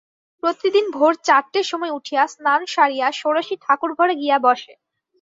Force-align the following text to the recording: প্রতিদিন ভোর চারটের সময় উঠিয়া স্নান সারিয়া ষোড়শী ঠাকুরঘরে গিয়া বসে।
প্রতিদিন 0.43 0.85
ভোর 0.93 1.13
চারটের 1.27 1.65
সময় 1.71 1.95
উঠিয়া 1.97 2.23
স্নান 2.27 2.61
সারিয়া 2.67 3.07
ষোড়শী 3.11 3.55
ঠাকুরঘরে 3.63 4.13
গিয়া 4.21 4.37
বসে। 4.45 4.73